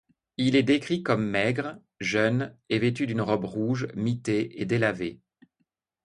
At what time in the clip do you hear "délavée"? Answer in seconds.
4.65-5.21